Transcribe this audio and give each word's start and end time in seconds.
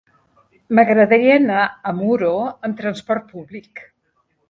M'agradaria 0.79 1.35
anar 1.43 1.61
a 1.91 1.95
Muro 2.01 2.33
amb 2.49 2.83
transport 2.83 3.33
públic. 3.37 3.89